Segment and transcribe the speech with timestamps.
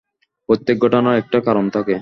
[0.49, 1.89] প্রত্যেক ঘটনারই একটা কারণ থাকে।